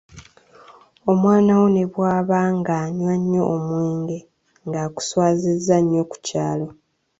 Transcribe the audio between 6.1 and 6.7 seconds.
ku kyalo.